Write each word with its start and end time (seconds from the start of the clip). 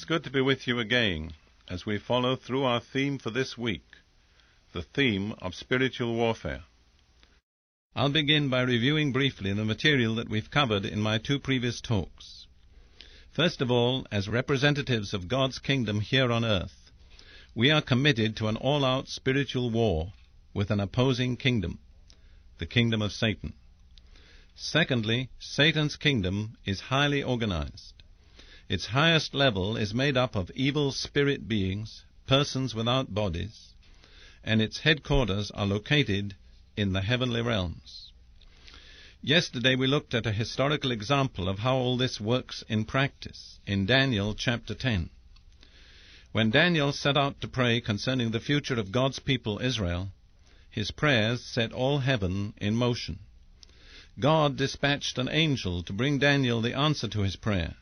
It's 0.00 0.06
good 0.06 0.24
to 0.24 0.30
be 0.30 0.40
with 0.40 0.66
you 0.66 0.78
again 0.78 1.32
as 1.68 1.84
we 1.84 1.98
follow 1.98 2.34
through 2.34 2.64
our 2.64 2.80
theme 2.80 3.18
for 3.18 3.28
this 3.28 3.58
week, 3.58 3.84
the 4.72 4.80
theme 4.80 5.34
of 5.42 5.54
spiritual 5.54 6.14
warfare. 6.14 6.62
I'll 7.94 8.08
begin 8.08 8.48
by 8.48 8.62
reviewing 8.62 9.12
briefly 9.12 9.52
the 9.52 9.66
material 9.66 10.14
that 10.14 10.30
we've 10.30 10.50
covered 10.50 10.86
in 10.86 11.02
my 11.02 11.18
two 11.18 11.38
previous 11.38 11.82
talks. 11.82 12.46
First 13.30 13.60
of 13.60 13.70
all, 13.70 14.06
as 14.10 14.26
representatives 14.26 15.12
of 15.12 15.28
God's 15.28 15.58
kingdom 15.58 16.00
here 16.00 16.32
on 16.32 16.46
earth, 16.46 16.90
we 17.54 17.70
are 17.70 17.82
committed 17.82 18.38
to 18.38 18.48
an 18.48 18.56
all-out 18.56 19.06
spiritual 19.06 19.68
war 19.68 20.14
with 20.54 20.70
an 20.70 20.80
opposing 20.80 21.36
kingdom, 21.36 21.78
the 22.56 22.64
kingdom 22.64 23.02
of 23.02 23.12
Satan. 23.12 23.52
Secondly, 24.54 25.28
Satan's 25.38 25.96
kingdom 25.96 26.56
is 26.64 26.80
highly 26.80 27.22
organized. 27.22 27.99
Its 28.70 28.86
highest 28.86 29.34
level 29.34 29.76
is 29.76 29.92
made 29.92 30.16
up 30.16 30.36
of 30.36 30.48
evil 30.54 30.92
spirit 30.92 31.48
beings, 31.48 32.04
persons 32.28 32.72
without 32.72 33.12
bodies, 33.12 33.74
and 34.44 34.62
its 34.62 34.78
headquarters 34.78 35.50
are 35.50 35.66
located 35.66 36.36
in 36.76 36.92
the 36.92 37.00
heavenly 37.00 37.42
realms. 37.42 38.12
Yesterday 39.22 39.74
we 39.74 39.88
looked 39.88 40.14
at 40.14 40.24
a 40.24 40.30
historical 40.30 40.92
example 40.92 41.48
of 41.48 41.58
how 41.58 41.74
all 41.74 41.96
this 41.96 42.20
works 42.20 42.62
in 42.68 42.84
practice 42.84 43.58
in 43.66 43.86
Daniel 43.86 44.34
chapter 44.34 44.72
10. 44.72 45.10
When 46.30 46.50
Daniel 46.50 46.92
set 46.92 47.16
out 47.16 47.40
to 47.40 47.48
pray 47.48 47.80
concerning 47.80 48.30
the 48.30 48.38
future 48.38 48.78
of 48.78 48.92
God's 48.92 49.18
people 49.18 49.58
Israel, 49.58 50.12
his 50.70 50.92
prayers 50.92 51.42
set 51.42 51.72
all 51.72 51.98
heaven 51.98 52.54
in 52.58 52.76
motion. 52.76 53.18
God 54.20 54.56
dispatched 54.56 55.18
an 55.18 55.28
angel 55.28 55.82
to 55.82 55.92
bring 55.92 56.20
Daniel 56.20 56.60
the 56.60 56.78
answer 56.78 57.08
to 57.08 57.22
his 57.22 57.34
prayer. 57.34 57.74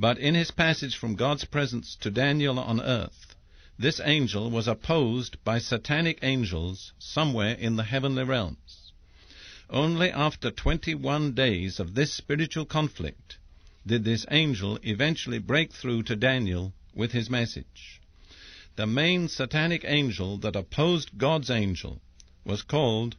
But 0.00 0.18
in 0.18 0.34
his 0.34 0.50
passage 0.50 0.96
from 0.96 1.14
God's 1.14 1.44
presence 1.44 1.94
to 1.96 2.10
Daniel 2.10 2.58
on 2.58 2.80
earth, 2.80 3.36
this 3.78 4.00
angel 4.02 4.50
was 4.50 4.66
opposed 4.66 5.36
by 5.44 5.58
satanic 5.58 6.20
angels 6.22 6.94
somewhere 6.98 7.52
in 7.52 7.76
the 7.76 7.84
heavenly 7.84 8.24
realms. 8.24 8.92
Only 9.68 10.10
after 10.10 10.50
21 10.50 11.34
days 11.34 11.78
of 11.78 11.94
this 11.94 12.14
spiritual 12.14 12.64
conflict 12.64 13.36
did 13.86 14.04
this 14.04 14.24
angel 14.30 14.78
eventually 14.82 15.38
break 15.38 15.70
through 15.70 16.04
to 16.04 16.16
Daniel 16.16 16.72
with 16.94 17.12
his 17.12 17.28
message. 17.28 18.00
The 18.76 18.86
main 18.86 19.28
satanic 19.28 19.84
angel 19.86 20.38
that 20.38 20.56
opposed 20.56 21.18
God's 21.18 21.50
angel 21.50 22.00
was 22.42 22.62
called 22.62 23.16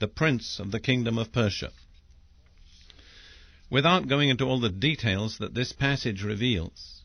the 0.00 0.08
Prince 0.08 0.58
of 0.58 0.72
the 0.72 0.80
Kingdom 0.80 1.16
of 1.16 1.30
Persia. 1.30 1.70
Without 3.70 4.08
going 4.08 4.28
into 4.28 4.44
all 4.44 4.60
the 4.60 4.68
details 4.68 5.38
that 5.38 5.54
this 5.54 5.72
passage 5.72 6.22
reveals, 6.22 7.02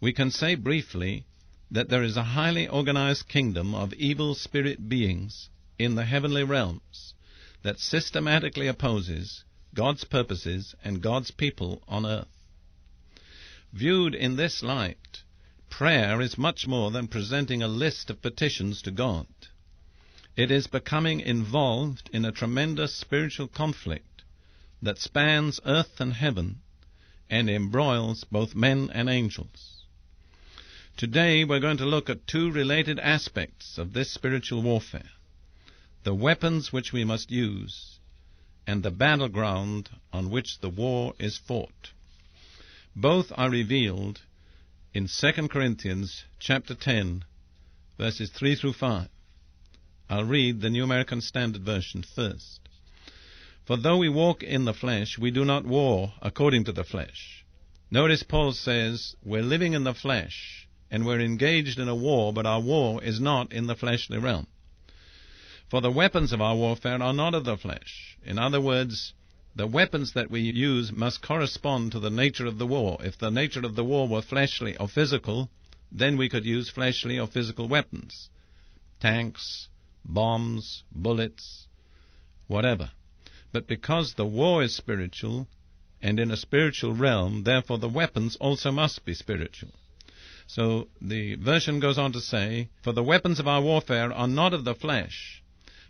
we 0.00 0.12
can 0.12 0.30
say 0.30 0.54
briefly 0.54 1.26
that 1.70 1.88
there 1.88 2.02
is 2.02 2.16
a 2.16 2.22
highly 2.22 2.68
organized 2.68 3.28
kingdom 3.28 3.74
of 3.74 3.92
evil 3.94 4.34
spirit 4.34 4.88
beings 4.88 5.50
in 5.78 5.96
the 5.96 6.04
heavenly 6.04 6.44
realms 6.44 7.14
that 7.62 7.80
systematically 7.80 8.68
opposes 8.68 9.44
God's 9.74 10.04
purposes 10.04 10.74
and 10.82 11.02
God's 11.02 11.30
people 11.30 11.82
on 11.88 12.06
earth. 12.06 12.28
Viewed 13.72 14.14
in 14.14 14.36
this 14.36 14.62
light, 14.62 15.22
prayer 15.68 16.20
is 16.20 16.38
much 16.38 16.66
more 16.66 16.90
than 16.90 17.08
presenting 17.08 17.62
a 17.62 17.68
list 17.68 18.08
of 18.08 18.22
petitions 18.22 18.80
to 18.82 18.90
God. 18.90 19.26
It 20.36 20.50
is 20.50 20.68
becoming 20.68 21.20
involved 21.20 22.08
in 22.12 22.24
a 22.24 22.32
tremendous 22.32 22.94
spiritual 22.94 23.48
conflict 23.48 24.07
that 24.82 24.98
spans 24.98 25.60
earth 25.64 26.00
and 26.00 26.14
heaven 26.14 26.60
and 27.30 27.50
embroils 27.50 28.24
both 28.24 28.54
men 28.54 28.90
and 28.92 29.08
angels. 29.08 29.84
Today 30.96 31.44
we're 31.44 31.60
going 31.60 31.76
to 31.78 31.86
look 31.86 32.10
at 32.10 32.26
two 32.26 32.50
related 32.50 32.98
aspects 32.98 33.78
of 33.78 33.92
this 33.92 34.10
spiritual 34.10 34.62
warfare 34.62 35.10
the 36.04 36.14
weapons 36.14 36.72
which 36.72 36.92
we 36.92 37.04
must 37.04 37.30
use 37.30 37.98
and 38.66 38.82
the 38.82 38.90
battleground 38.90 39.90
on 40.12 40.30
which 40.30 40.60
the 40.60 40.68
war 40.68 41.14
is 41.18 41.36
fought. 41.36 41.90
Both 42.94 43.32
are 43.36 43.50
revealed 43.50 44.20
in 44.94 45.08
2 45.08 45.48
Corinthians 45.48 46.24
chapter 46.38 46.74
10 46.74 47.24
verses 47.98 48.30
3 48.30 48.54
through 48.54 48.72
5. 48.72 49.08
I'll 50.08 50.24
read 50.24 50.60
the 50.60 50.70
New 50.70 50.84
American 50.84 51.20
Standard 51.20 51.62
Version 51.62 52.02
first. 52.02 52.67
For 53.68 53.76
though 53.76 53.98
we 53.98 54.08
walk 54.08 54.42
in 54.42 54.64
the 54.64 54.72
flesh, 54.72 55.18
we 55.18 55.30
do 55.30 55.44
not 55.44 55.66
war 55.66 56.14
according 56.22 56.64
to 56.64 56.72
the 56.72 56.84
flesh. 56.84 57.44
Notice 57.90 58.22
Paul 58.22 58.52
says 58.52 59.14
we're 59.22 59.42
living 59.42 59.74
in 59.74 59.84
the 59.84 59.92
flesh 59.92 60.66
and 60.90 61.04
we're 61.04 61.20
engaged 61.20 61.78
in 61.78 61.86
a 61.86 61.94
war, 61.94 62.32
but 62.32 62.46
our 62.46 62.62
war 62.62 63.04
is 63.04 63.20
not 63.20 63.52
in 63.52 63.66
the 63.66 63.74
fleshly 63.74 64.16
realm. 64.16 64.46
For 65.68 65.82
the 65.82 65.90
weapons 65.90 66.32
of 66.32 66.40
our 66.40 66.56
warfare 66.56 67.02
are 67.02 67.12
not 67.12 67.34
of 67.34 67.44
the 67.44 67.58
flesh. 67.58 68.16
In 68.24 68.38
other 68.38 68.58
words, 68.58 69.12
the 69.54 69.66
weapons 69.66 70.14
that 70.14 70.30
we 70.30 70.40
use 70.40 70.90
must 70.90 71.20
correspond 71.20 71.92
to 71.92 72.00
the 72.00 72.08
nature 72.08 72.46
of 72.46 72.56
the 72.56 72.66
war. 72.66 72.96
If 73.04 73.18
the 73.18 73.30
nature 73.30 73.66
of 73.66 73.76
the 73.76 73.84
war 73.84 74.08
were 74.08 74.22
fleshly 74.22 74.78
or 74.78 74.88
physical, 74.88 75.50
then 75.92 76.16
we 76.16 76.30
could 76.30 76.46
use 76.46 76.70
fleshly 76.70 77.18
or 77.18 77.26
physical 77.26 77.68
weapons. 77.68 78.30
Tanks, 78.98 79.68
bombs, 80.06 80.84
bullets, 80.90 81.66
whatever. 82.46 82.92
But 83.52 83.66
because 83.66 84.14
the 84.14 84.26
war 84.26 84.62
is 84.62 84.74
spiritual, 84.74 85.48
and 86.02 86.20
in 86.20 86.30
a 86.30 86.36
spiritual 86.36 86.94
realm, 86.94 87.44
therefore 87.44 87.78
the 87.78 87.88
weapons 87.88 88.36
also 88.36 88.70
must 88.70 89.04
be 89.04 89.14
spiritual. 89.14 89.72
So 90.46 90.88
the 91.00 91.34
version 91.34 91.80
goes 91.80 91.98
on 91.98 92.12
to 92.12 92.20
say, 92.20 92.70
For 92.82 92.92
the 92.92 93.02
weapons 93.02 93.40
of 93.40 93.48
our 93.48 93.60
warfare 93.60 94.12
are 94.12 94.28
not 94.28 94.54
of 94.54 94.64
the 94.64 94.74
flesh, 94.74 95.42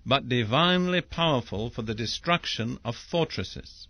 but 0.04 0.28
divinely 0.28 1.00
powerful 1.00 1.70
for 1.70 1.82
the 1.82 1.94
destruction 1.94 2.78
of 2.84 2.96
fortresses. 2.96 3.86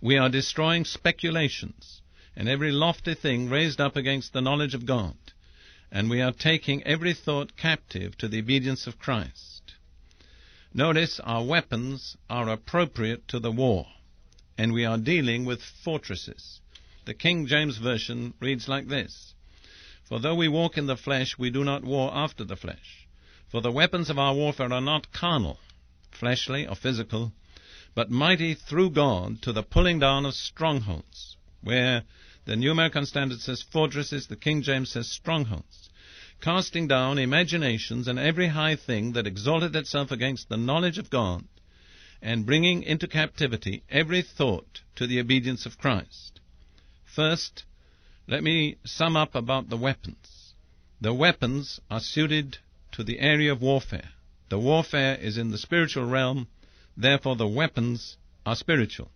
We 0.00 0.18
are 0.18 0.28
destroying 0.28 0.84
speculations 0.84 2.02
and 2.36 2.48
every 2.48 2.72
lofty 2.72 3.14
thing 3.14 3.48
raised 3.48 3.80
up 3.80 3.96
against 3.96 4.32
the 4.32 4.40
knowledge 4.40 4.74
of 4.74 4.86
God, 4.86 5.16
and 5.90 6.10
we 6.10 6.20
are 6.20 6.32
taking 6.32 6.82
every 6.82 7.14
thought 7.14 7.56
captive 7.56 8.18
to 8.18 8.28
the 8.28 8.40
obedience 8.40 8.86
of 8.86 8.98
Christ. 8.98 9.53
Notice 10.76 11.20
our 11.20 11.44
weapons 11.44 12.16
are 12.28 12.48
appropriate 12.48 13.28
to 13.28 13.38
the 13.38 13.52
war, 13.52 13.86
and 14.58 14.72
we 14.72 14.84
are 14.84 14.98
dealing 14.98 15.44
with 15.44 15.62
fortresses. 15.62 16.60
The 17.04 17.14
King 17.14 17.46
James 17.46 17.76
Version 17.76 18.34
reads 18.40 18.66
like 18.66 18.88
this 18.88 19.36
For 20.02 20.18
though 20.18 20.34
we 20.34 20.48
walk 20.48 20.76
in 20.76 20.86
the 20.86 20.96
flesh, 20.96 21.38
we 21.38 21.48
do 21.48 21.62
not 21.62 21.84
war 21.84 22.10
after 22.12 22.42
the 22.42 22.56
flesh. 22.56 23.06
For 23.46 23.60
the 23.60 23.70
weapons 23.70 24.10
of 24.10 24.18
our 24.18 24.34
warfare 24.34 24.72
are 24.72 24.80
not 24.80 25.12
carnal, 25.12 25.60
fleshly 26.10 26.66
or 26.66 26.74
physical, 26.74 27.32
but 27.94 28.10
mighty 28.10 28.52
through 28.52 28.90
God 28.90 29.42
to 29.42 29.52
the 29.52 29.62
pulling 29.62 30.00
down 30.00 30.26
of 30.26 30.34
strongholds, 30.34 31.36
where 31.60 32.02
the 32.46 32.56
New 32.56 32.72
American 32.72 33.06
Standard 33.06 33.40
says 33.40 33.62
fortresses, 33.62 34.26
the 34.26 34.34
King 34.34 34.60
James 34.60 34.90
says 34.90 35.08
strongholds 35.08 35.88
casting 36.40 36.86
down 36.86 37.18
imaginations 37.18 38.08
and 38.08 38.18
every 38.18 38.48
high 38.48 38.76
thing 38.76 39.12
that 39.12 39.26
exalted 39.26 39.74
itself 39.76 40.10
against 40.10 40.48
the 40.48 40.56
knowledge 40.56 40.98
of 40.98 41.10
God, 41.10 41.44
and 42.20 42.46
bringing 42.46 42.82
into 42.82 43.06
captivity 43.06 43.82
every 43.90 44.22
thought 44.22 44.80
to 44.96 45.06
the 45.06 45.20
obedience 45.20 45.66
of 45.66 45.78
Christ. 45.78 46.40
First, 47.04 47.64
let 48.26 48.42
me 48.42 48.76
sum 48.84 49.16
up 49.16 49.34
about 49.34 49.68
the 49.68 49.76
weapons. 49.76 50.54
The 51.00 51.12
weapons 51.12 51.80
are 51.90 52.00
suited 52.00 52.58
to 52.92 53.04
the 53.04 53.20
area 53.20 53.52
of 53.52 53.60
warfare. 53.60 54.10
The 54.48 54.58
warfare 54.58 55.16
is 55.16 55.36
in 55.36 55.50
the 55.50 55.58
spiritual 55.58 56.06
realm, 56.06 56.48
therefore 56.96 57.36
the 57.36 57.46
weapons 57.48 58.16
are 58.46 58.56
spiritual. 58.56 59.10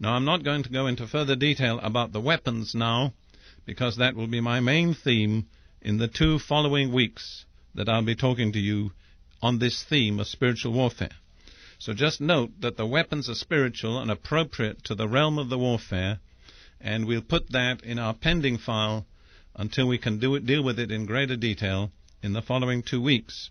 Now, 0.00 0.14
I'm 0.14 0.24
not 0.24 0.44
going 0.44 0.62
to 0.62 0.70
go 0.70 0.86
into 0.86 1.06
further 1.06 1.34
detail 1.36 1.80
about 1.82 2.12
the 2.12 2.20
weapons 2.20 2.74
now, 2.74 3.12
because 3.66 3.96
that 3.96 4.14
will 4.14 4.28
be 4.28 4.40
my 4.40 4.60
main 4.60 4.94
theme 4.94 5.46
in 5.80 5.98
the 5.98 6.08
two 6.08 6.38
following 6.38 6.92
weeks 6.92 7.44
that 7.74 7.88
I'll 7.88 8.04
be 8.04 8.16
talking 8.16 8.52
to 8.52 8.58
you 8.58 8.92
on 9.40 9.58
this 9.58 9.84
theme 9.84 10.18
of 10.18 10.26
spiritual 10.26 10.72
warfare. 10.72 11.16
So 11.78 11.92
just 11.94 12.20
note 12.20 12.60
that 12.60 12.76
the 12.76 12.86
weapons 12.86 13.28
are 13.28 13.34
spiritual 13.34 14.00
and 14.00 14.10
appropriate 14.10 14.82
to 14.84 14.94
the 14.96 15.06
realm 15.08 15.38
of 15.38 15.48
the 15.48 15.58
warfare, 15.58 16.18
and 16.80 17.06
we'll 17.06 17.22
put 17.22 17.50
that 17.50 17.84
in 17.84 17.98
our 17.98 18.14
pending 18.14 18.58
file 18.58 19.06
until 19.54 19.86
we 19.86 19.98
can 19.98 20.22
it, 20.22 20.46
deal 20.46 20.62
with 20.62 20.78
it 20.78 20.90
in 20.90 21.06
greater 21.06 21.36
detail 21.36 21.92
in 22.22 22.32
the 22.32 22.42
following 22.42 22.82
two 22.82 23.00
weeks. 23.00 23.50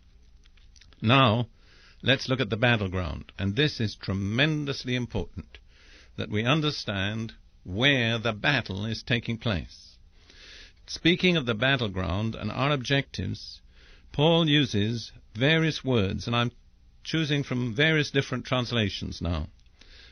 Now, 1.01 1.47
let's 2.01 2.27
look 2.27 2.41
at 2.41 2.49
the 2.49 2.57
battleground, 2.57 3.31
and 3.39 3.55
this 3.55 3.79
is 3.79 3.95
tremendously 3.95 4.95
important 4.95 5.57
that 6.17 6.29
we 6.29 6.43
understand 6.43 7.33
where 7.63 8.17
the 8.17 8.33
battle 8.33 8.85
is 8.85 9.03
taking 9.03 9.37
place. 9.37 9.86
Speaking 10.89 11.35
of 11.35 11.45
the 11.45 11.53
battleground 11.53 12.33
and 12.33 12.49
our 12.49 12.71
objectives, 12.71 13.59
Paul 14.13 14.47
uses 14.47 15.11
various 15.35 15.83
words, 15.83 16.27
and 16.27 16.35
I'm 16.35 16.53
choosing 17.03 17.43
from 17.43 17.75
various 17.75 18.09
different 18.09 18.45
translations 18.45 19.21
now. 19.21 19.49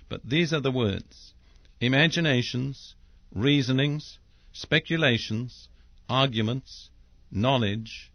But 0.10 0.30
these 0.30 0.51
are 0.51 0.60
the 0.60 0.74
words 0.74 1.33
imaginations, 1.80 2.95
reasonings, 3.31 4.19
speculations, 4.51 5.69
arguments, 6.10 6.89
knowledge, 7.31 8.12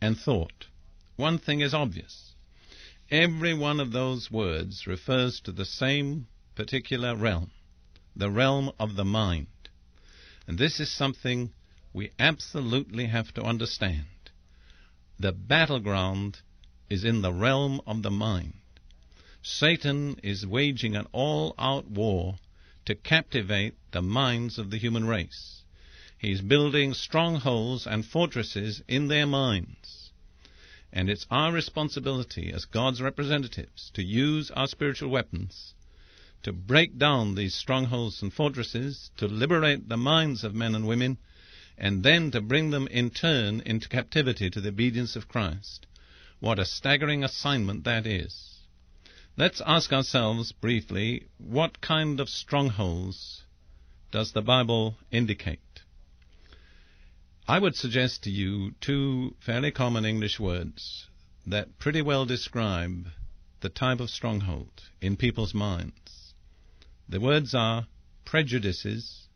and 0.00 0.18
thought. 0.18 0.66
One 1.14 1.38
thing 1.38 1.60
is 1.60 1.72
obvious. 1.72 2.34
Every 3.12 3.54
one 3.54 3.78
of 3.78 3.92
those 3.92 4.28
words 4.28 4.88
refers 4.88 5.38
to 5.42 5.52
the 5.52 5.64
same 5.64 6.26
particular 6.56 7.14
realm, 7.14 7.52
the 8.16 8.30
realm 8.30 8.72
of 8.80 8.96
the 8.96 9.04
mind. 9.04 9.46
And 10.48 10.58
this 10.58 10.80
is 10.80 10.90
something 10.90 11.52
we 11.92 12.10
absolutely 12.18 13.06
have 13.06 13.32
to 13.34 13.42
understand. 13.42 14.06
The 15.18 15.32
battleground 15.32 16.40
is 16.88 17.04
in 17.04 17.22
the 17.22 17.32
realm 17.32 17.80
of 17.86 18.02
the 18.02 18.10
mind. 18.10 18.54
Satan 19.42 20.18
is 20.22 20.46
waging 20.46 20.96
an 20.96 21.06
all 21.12 21.54
out 21.58 21.90
war 21.90 22.38
to 22.84 22.94
captivate 22.94 23.74
the 23.90 24.02
minds 24.02 24.58
of 24.58 24.70
the 24.70 24.78
human 24.78 25.06
race. 25.06 25.62
He's 26.18 26.40
building 26.40 26.94
strongholds 26.94 27.86
and 27.86 28.06
fortresses 28.06 28.82
in 28.86 29.08
their 29.08 29.26
minds. 29.26 30.12
And 30.92 31.10
it's 31.10 31.26
our 31.30 31.52
responsibility 31.52 32.52
as 32.52 32.64
God's 32.64 33.00
representatives 33.02 33.90
to 33.94 34.02
use 34.02 34.50
our 34.50 34.66
spiritual 34.66 35.10
weapons 35.10 35.74
to 36.42 36.52
break 36.52 36.98
down 36.98 37.34
these 37.34 37.54
strongholds 37.54 38.20
and 38.20 38.32
fortresses, 38.32 39.10
to 39.16 39.26
liberate 39.26 39.88
the 39.88 39.96
minds 39.96 40.42
of 40.42 40.54
men 40.54 40.74
and 40.74 40.86
women, 40.86 41.18
and 41.82 42.04
then 42.04 42.30
to 42.30 42.40
bring 42.40 42.70
them 42.70 42.86
in 42.86 43.10
turn 43.10 43.60
into 43.66 43.88
captivity 43.88 44.48
to 44.48 44.60
the 44.60 44.68
obedience 44.68 45.16
of 45.16 45.26
Christ. 45.26 45.84
What 46.38 46.60
a 46.60 46.64
staggering 46.64 47.24
assignment 47.24 47.82
that 47.82 48.06
is. 48.06 48.60
Let's 49.36 49.60
ask 49.66 49.92
ourselves 49.92 50.52
briefly 50.52 51.26
what 51.38 51.80
kind 51.80 52.20
of 52.20 52.28
strongholds 52.28 53.42
does 54.12 54.30
the 54.30 54.42
Bible 54.42 54.96
indicate? 55.10 55.80
I 57.48 57.58
would 57.58 57.74
suggest 57.74 58.22
to 58.22 58.30
you 58.30 58.76
two 58.80 59.34
fairly 59.40 59.72
common 59.72 60.04
English 60.04 60.38
words 60.38 61.08
that 61.48 61.80
pretty 61.80 62.00
well 62.00 62.26
describe 62.26 63.08
the 63.60 63.68
type 63.68 63.98
of 63.98 64.10
stronghold 64.10 64.82
in 65.00 65.16
people's 65.16 65.52
minds. 65.52 66.34
The 67.08 67.18
words 67.18 67.54
are 67.56 67.88
prejudices 68.24 69.26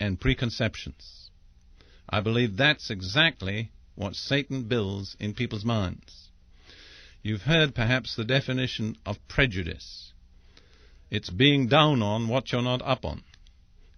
and 0.00 0.20
preconceptions. 0.20 1.25
I 2.08 2.20
believe 2.20 2.56
that's 2.56 2.90
exactly 2.90 3.70
what 3.94 4.14
Satan 4.14 4.64
builds 4.64 5.16
in 5.18 5.34
people's 5.34 5.64
minds. 5.64 6.28
You've 7.22 7.42
heard 7.42 7.74
perhaps 7.74 8.14
the 8.14 8.24
definition 8.24 8.96
of 9.04 9.26
prejudice. 9.26 10.12
It's 11.10 11.30
being 11.30 11.66
down 11.66 12.02
on 12.02 12.28
what 12.28 12.52
you're 12.52 12.62
not 12.62 12.82
up 12.82 13.04
on. 13.04 13.24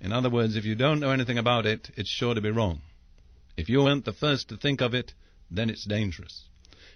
In 0.01 0.13
other 0.13 0.31
words, 0.31 0.57
if 0.57 0.65
you 0.65 0.75
don't 0.75 1.01
know 1.01 1.11
anything 1.11 1.39
about 1.39 1.67
it, 1.67 1.91
it's 1.97 2.09
sure 2.09 2.35
to 2.35 2.41
be 2.41 2.51
wrong. 2.51 2.81
If 3.57 3.69
you 3.69 3.83
weren't 3.83 4.05
the 4.05 4.13
first 4.13 4.49
to 4.49 4.57
think 4.57 4.81
of 4.81 4.95
it, 4.95 5.13
then 5.51 5.69
it's 5.69 5.85
dangerous. 5.85 6.45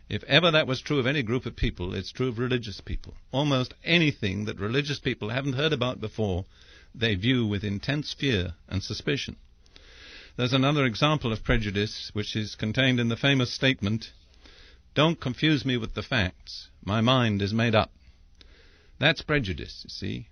If 0.08 0.22
ever 0.24 0.50
that 0.50 0.66
was 0.66 0.80
true 0.80 0.98
of 0.98 1.06
any 1.06 1.22
group 1.22 1.44
of 1.44 1.56
people, 1.56 1.94
it's 1.94 2.12
true 2.12 2.28
of 2.28 2.38
religious 2.38 2.80
people. 2.80 3.14
Almost 3.32 3.74
anything 3.82 4.44
that 4.44 4.60
religious 4.60 5.00
people 5.00 5.30
haven't 5.30 5.54
heard 5.54 5.72
about 5.72 6.00
before, 6.00 6.46
they 6.94 7.14
view 7.14 7.46
with 7.46 7.64
intense 7.64 8.12
fear 8.12 8.54
and 8.68 8.82
suspicion. 8.82 9.36
There's 10.34 10.54
another 10.54 10.86
example 10.86 11.30
of 11.30 11.44
prejudice 11.44 12.10
which 12.14 12.36
is 12.36 12.54
contained 12.54 12.98
in 12.98 13.08
the 13.08 13.18
famous 13.18 13.52
statement, 13.52 14.12
don't 14.94 15.20
confuse 15.20 15.66
me 15.66 15.76
with 15.76 15.92
the 15.92 16.02
facts. 16.02 16.70
My 16.82 17.02
mind 17.02 17.42
is 17.42 17.52
made 17.52 17.74
up. 17.74 17.92
That's 18.98 19.20
prejudice, 19.20 19.82
you 19.84 19.90
see. 19.90 20.28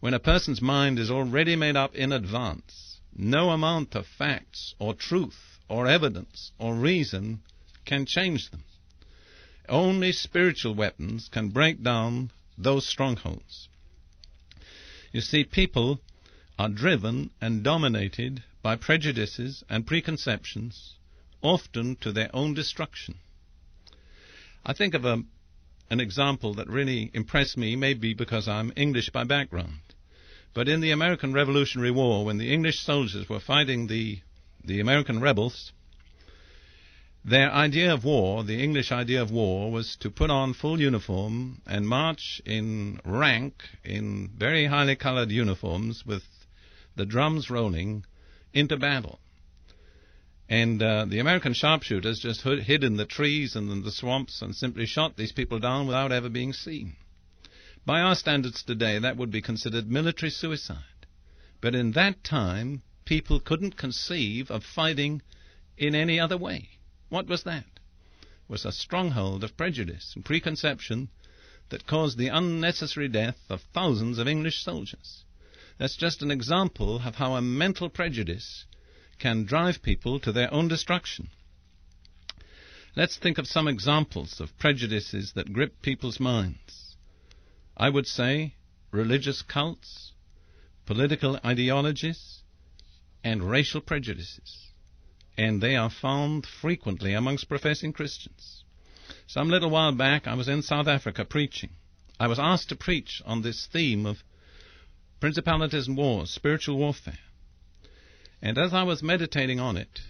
When 0.00 0.14
a 0.14 0.18
person's 0.18 0.62
mind 0.62 0.98
is 0.98 1.10
already 1.10 1.56
made 1.56 1.76
up 1.76 1.94
in 1.94 2.10
advance, 2.10 3.00
no 3.14 3.50
amount 3.50 3.94
of 3.94 4.06
facts 4.06 4.74
or 4.78 4.94
truth 4.94 5.58
or 5.68 5.86
evidence 5.86 6.52
or 6.58 6.74
reason 6.74 7.42
can 7.84 8.06
change 8.06 8.50
them. 8.50 8.64
Only 9.68 10.12
spiritual 10.12 10.74
weapons 10.74 11.28
can 11.28 11.50
break 11.50 11.82
down 11.82 12.30
those 12.56 12.86
strongholds. 12.86 13.68
You 15.12 15.20
see, 15.20 15.44
people 15.44 16.00
are 16.58 16.70
driven 16.70 17.30
and 17.42 17.62
dominated 17.62 18.42
by 18.64 18.74
prejudices 18.74 19.62
and 19.68 19.86
preconceptions, 19.86 20.94
often 21.42 21.94
to 21.96 22.10
their 22.10 22.30
own 22.32 22.54
destruction. 22.54 23.14
I 24.64 24.72
think 24.72 24.94
of 24.94 25.04
a, 25.04 25.22
an 25.90 26.00
example 26.00 26.54
that 26.54 26.66
really 26.66 27.10
impressed 27.12 27.58
me, 27.58 27.76
maybe 27.76 28.14
because 28.14 28.48
I'm 28.48 28.72
English 28.74 29.10
by 29.10 29.24
background. 29.24 29.80
But 30.54 30.66
in 30.66 30.80
the 30.80 30.92
American 30.92 31.34
Revolutionary 31.34 31.90
War, 31.90 32.24
when 32.24 32.38
the 32.38 32.54
English 32.54 32.80
soldiers 32.80 33.28
were 33.28 33.38
fighting 33.38 33.86
the, 33.86 34.20
the 34.64 34.80
American 34.80 35.20
rebels, 35.20 35.72
their 37.22 37.52
idea 37.52 37.92
of 37.92 38.02
war, 38.02 38.44
the 38.44 38.64
English 38.64 38.90
idea 38.90 39.20
of 39.20 39.30
war, 39.30 39.70
was 39.70 39.94
to 39.96 40.08
put 40.08 40.30
on 40.30 40.54
full 40.54 40.80
uniform 40.80 41.60
and 41.66 41.86
march 41.86 42.40
in 42.46 42.98
rank 43.04 43.62
in 43.84 44.30
very 44.38 44.64
highly 44.64 44.96
colored 44.96 45.30
uniforms 45.30 46.06
with 46.06 46.22
the 46.96 47.04
drums 47.04 47.50
rolling 47.50 48.06
into 48.54 48.76
battle. 48.76 49.18
And 50.48 50.82
uh, 50.82 51.06
the 51.06 51.18
American 51.18 51.52
sharpshooters 51.52 52.20
just 52.20 52.42
hid 52.42 52.84
in 52.84 52.96
the 52.96 53.06
trees 53.06 53.56
and 53.56 53.70
in 53.70 53.82
the 53.82 53.90
swamps 53.90 54.40
and 54.40 54.54
simply 54.54 54.86
shot 54.86 55.16
these 55.16 55.32
people 55.32 55.58
down 55.58 55.86
without 55.86 56.12
ever 56.12 56.28
being 56.28 56.52
seen. 56.52 56.96
By 57.86 58.00
our 58.00 58.14
standards 58.14 58.62
today, 58.62 58.98
that 58.98 59.16
would 59.16 59.30
be 59.30 59.42
considered 59.42 59.90
military 59.90 60.30
suicide. 60.30 60.78
But 61.60 61.74
in 61.74 61.92
that 61.92 62.22
time, 62.22 62.82
people 63.04 63.40
couldn't 63.40 63.76
conceive 63.76 64.50
of 64.50 64.64
fighting 64.64 65.22
in 65.76 65.94
any 65.94 66.20
other 66.20 66.36
way. 66.36 66.70
What 67.08 67.26
was 67.26 67.42
that? 67.44 67.66
It 68.22 68.28
was 68.48 68.64
a 68.64 68.72
stronghold 68.72 69.44
of 69.44 69.56
prejudice 69.56 70.12
and 70.14 70.24
preconception 70.24 71.08
that 71.70 71.86
caused 71.86 72.18
the 72.18 72.28
unnecessary 72.28 73.08
death 73.08 73.38
of 73.48 73.62
thousands 73.72 74.18
of 74.18 74.28
English 74.28 74.62
soldiers. 74.62 75.24
That's 75.78 75.96
just 75.96 76.22
an 76.22 76.30
example 76.30 76.96
of 77.04 77.16
how 77.16 77.34
a 77.34 77.42
mental 77.42 77.88
prejudice 77.88 78.64
can 79.18 79.44
drive 79.44 79.82
people 79.82 80.20
to 80.20 80.32
their 80.32 80.52
own 80.52 80.68
destruction. 80.68 81.28
Let's 82.96 83.16
think 83.16 83.38
of 83.38 83.48
some 83.48 83.66
examples 83.66 84.40
of 84.40 84.56
prejudices 84.58 85.32
that 85.32 85.52
grip 85.52 85.82
people's 85.82 86.20
minds. 86.20 86.96
I 87.76 87.90
would 87.90 88.06
say 88.06 88.54
religious 88.92 89.42
cults, 89.42 90.12
political 90.86 91.40
ideologies, 91.44 92.42
and 93.24 93.42
racial 93.42 93.80
prejudices. 93.80 94.68
And 95.36 95.60
they 95.60 95.74
are 95.74 95.90
found 95.90 96.46
frequently 96.46 97.14
amongst 97.14 97.48
professing 97.48 97.92
Christians. 97.92 98.62
Some 99.26 99.48
little 99.48 99.70
while 99.70 99.92
back, 99.92 100.28
I 100.28 100.34
was 100.34 100.46
in 100.48 100.62
South 100.62 100.86
Africa 100.86 101.24
preaching. 101.24 101.70
I 102.20 102.28
was 102.28 102.38
asked 102.38 102.68
to 102.68 102.76
preach 102.76 103.20
on 103.26 103.42
this 103.42 103.66
theme 103.66 104.06
of 104.06 104.22
principalities 105.20 105.88
and 105.88 105.96
wars, 105.96 106.30
spiritual 106.30 106.76
warfare. 106.76 107.18
And 108.42 108.58
as 108.58 108.74
I 108.74 108.82
was 108.82 109.02
meditating 109.02 109.60
on 109.60 109.76
it, 109.76 110.00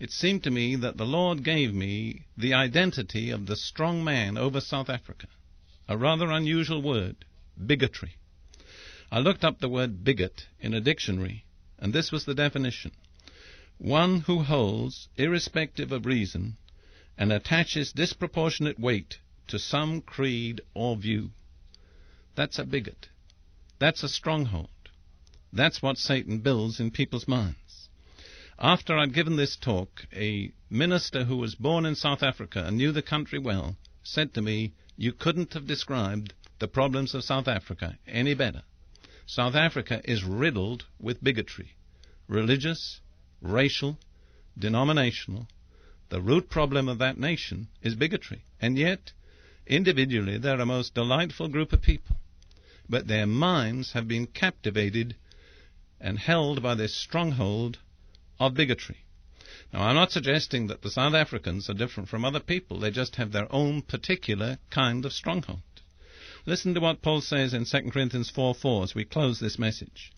it 0.00 0.10
seemed 0.10 0.42
to 0.44 0.50
me 0.50 0.76
that 0.76 0.96
the 0.96 1.04
Lord 1.04 1.44
gave 1.44 1.74
me 1.74 2.26
the 2.36 2.54
identity 2.54 3.30
of 3.30 3.46
the 3.46 3.54
strong 3.54 4.02
man 4.02 4.38
over 4.38 4.60
South 4.60 4.88
Africa. 4.88 5.28
A 5.86 5.96
rather 5.96 6.30
unusual 6.30 6.80
word, 6.80 7.24
bigotry. 7.66 8.16
I 9.12 9.18
looked 9.18 9.44
up 9.44 9.58
the 9.58 9.68
word 9.68 10.02
bigot 10.04 10.46
in 10.58 10.72
a 10.72 10.80
dictionary, 10.80 11.44
and 11.78 11.92
this 11.92 12.10
was 12.10 12.24
the 12.24 12.34
definition. 12.34 12.92
One 13.78 14.20
who 14.20 14.42
holds, 14.42 15.08
irrespective 15.16 15.92
of 15.92 16.06
reason, 16.06 16.56
and 17.18 17.32
attaches 17.32 17.92
disproportionate 17.92 18.78
weight 18.78 19.18
to 19.48 19.58
some 19.58 20.00
creed 20.00 20.60
or 20.74 20.96
view. 20.96 21.30
That's 22.34 22.58
a 22.58 22.64
bigot. 22.64 23.08
That's 23.80 24.02
a 24.02 24.10
stronghold. 24.10 24.68
That's 25.54 25.80
what 25.80 25.96
Satan 25.96 26.40
builds 26.40 26.80
in 26.80 26.90
people's 26.90 27.26
minds. 27.26 27.88
After 28.58 28.98
I'd 28.98 29.14
given 29.14 29.36
this 29.36 29.56
talk, 29.56 30.06
a 30.12 30.52
minister 30.68 31.24
who 31.24 31.38
was 31.38 31.54
born 31.54 31.86
in 31.86 31.94
South 31.94 32.22
Africa 32.22 32.62
and 32.62 32.76
knew 32.76 32.92
the 32.92 33.00
country 33.00 33.38
well 33.38 33.78
said 34.02 34.34
to 34.34 34.42
me, 34.42 34.74
You 34.98 35.14
couldn't 35.14 35.54
have 35.54 35.66
described 35.66 36.34
the 36.58 36.68
problems 36.68 37.14
of 37.14 37.24
South 37.24 37.48
Africa 37.48 37.98
any 38.06 38.34
better. 38.34 38.64
South 39.24 39.54
Africa 39.54 40.02
is 40.04 40.24
riddled 40.24 40.84
with 40.98 41.24
bigotry, 41.24 41.70
religious, 42.28 43.00
racial, 43.40 43.98
denominational. 44.58 45.48
The 46.10 46.20
root 46.20 46.50
problem 46.50 46.86
of 46.86 46.98
that 46.98 47.18
nation 47.18 47.68
is 47.80 47.94
bigotry. 47.94 48.44
And 48.60 48.76
yet, 48.76 49.12
individually, 49.66 50.36
they're 50.36 50.60
a 50.60 50.66
most 50.66 50.94
delightful 50.94 51.48
group 51.48 51.72
of 51.72 51.80
people. 51.80 52.19
But 52.90 53.06
their 53.06 53.26
minds 53.26 53.92
have 53.92 54.08
been 54.08 54.26
captivated 54.26 55.14
and 56.00 56.18
held 56.18 56.60
by 56.60 56.74
this 56.74 56.92
stronghold 56.92 57.78
of 58.40 58.54
bigotry. 58.54 59.04
Now, 59.72 59.82
I'm 59.82 59.94
not 59.94 60.10
suggesting 60.10 60.66
that 60.66 60.82
the 60.82 60.90
South 60.90 61.14
Africans 61.14 61.70
are 61.70 61.74
different 61.74 62.08
from 62.08 62.24
other 62.24 62.40
people. 62.40 62.80
They 62.80 62.90
just 62.90 63.14
have 63.14 63.30
their 63.30 63.46
own 63.54 63.82
particular 63.82 64.58
kind 64.70 65.04
of 65.04 65.12
stronghold. 65.12 65.62
Listen 66.46 66.74
to 66.74 66.80
what 66.80 67.00
Paul 67.00 67.20
says 67.20 67.54
in 67.54 67.64
2 67.64 67.92
Corinthians 67.92 68.28
4 68.28 68.56
4 68.56 68.82
as 68.82 68.94
we 68.96 69.04
close 69.04 69.38
this 69.38 69.56
message. 69.56 70.10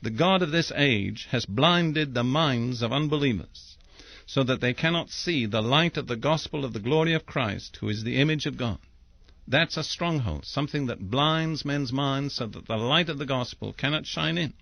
The 0.00 0.10
God 0.10 0.40
of 0.40 0.50
this 0.50 0.72
age 0.74 1.26
has 1.30 1.44
blinded 1.44 2.14
the 2.14 2.24
minds 2.24 2.80
of 2.80 2.90
unbelievers, 2.90 3.76
so 4.24 4.42
that 4.44 4.62
they 4.62 4.72
cannot 4.72 5.10
see 5.10 5.44
the 5.44 5.60
light 5.60 5.98
of 5.98 6.06
the 6.06 6.16
gospel 6.16 6.64
of 6.64 6.72
the 6.72 6.80
glory 6.80 7.12
of 7.12 7.26
Christ, 7.26 7.76
who 7.80 7.90
is 7.90 8.02
the 8.02 8.16
image 8.16 8.46
of 8.46 8.56
God. 8.56 8.78
That's 9.46 9.76
a 9.76 9.84
stronghold, 9.84 10.46
something 10.46 10.86
that 10.86 11.10
blinds 11.10 11.66
men's 11.66 11.92
minds 11.92 12.34
so 12.34 12.46
that 12.46 12.66
the 12.66 12.78
light 12.78 13.10
of 13.10 13.18
the 13.18 13.26
gospel 13.26 13.74
cannot 13.74 14.06
shine 14.06 14.38
in. 14.38 14.54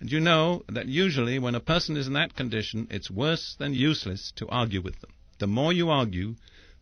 And 0.00 0.10
you 0.10 0.18
know 0.18 0.64
that 0.68 0.88
usually 0.88 1.38
when 1.38 1.54
a 1.54 1.60
person 1.60 1.96
is 1.96 2.08
in 2.08 2.14
that 2.14 2.34
condition, 2.34 2.88
it's 2.90 3.08
worse 3.08 3.54
than 3.54 3.74
useless 3.74 4.32
to 4.32 4.48
argue 4.48 4.80
with 4.80 5.00
them. 5.00 5.12
The 5.38 5.46
more 5.46 5.72
you 5.72 5.88
argue, 5.88 6.34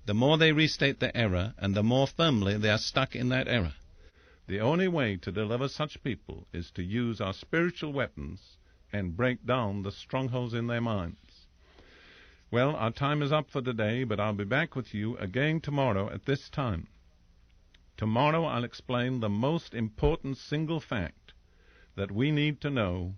the 0.06 0.14
more 0.14 0.38
they 0.38 0.52
restate 0.52 0.98
their 1.00 1.14
error, 1.14 1.52
and 1.58 1.74
the 1.74 1.82
more 1.82 2.06
firmly 2.06 2.56
they 2.56 2.70
are 2.70 2.78
stuck 2.78 3.14
in 3.14 3.28
that 3.28 3.48
error. 3.48 3.74
The 4.46 4.60
only 4.60 4.88
way 4.88 5.16
to 5.18 5.30
deliver 5.30 5.68
such 5.68 6.02
people 6.02 6.46
is 6.54 6.70
to 6.72 6.82
use 6.82 7.20
our 7.20 7.34
spiritual 7.34 7.92
weapons 7.92 8.56
and 8.92 9.16
break 9.16 9.44
down 9.44 9.82
the 9.82 9.92
strongholds 9.92 10.54
in 10.54 10.68
their 10.68 10.80
minds. 10.80 11.46
Well, 12.50 12.74
our 12.74 12.90
time 12.90 13.22
is 13.22 13.30
up 13.30 13.50
for 13.50 13.60
today, 13.60 14.04
but 14.04 14.18
I'll 14.18 14.32
be 14.32 14.44
back 14.44 14.74
with 14.74 14.94
you 14.94 15.18
again 15.18 15.60
tomorrow 15.60 16.10
at 16.10 16.24
this 16.24 16.48
time. 16.48 16.88
Tomorrow 18.00 18.46
I'll 18.46 18.64
explain 18.64 19.20
the 19.20 19.28
most 19.28 19.74
important 19.74 20.38
single 20.38 20.80
fact 20.80 21.34
that 21.96 22.10
we 22.10 22.30
need 22.30 22.58
to 22.62 22.70
know 22.70 23.16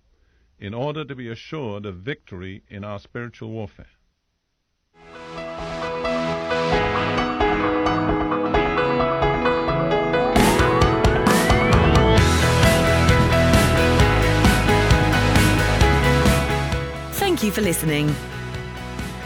in 0.59 0.73
order 0.73 1.05
to 1.05 1.15
be 1.15 1.29
assured 1.29 1.85
of 1.85 1.99
victory 1.99 2.63
in 2.67 2.83
our 2.83 2.99
spiritual 2.99 3.49
warfare. 3.49 3.85
Thank 17.13 17.41
you 17.41 17.51
for 17.51 17.61
listening. 17.61 18.13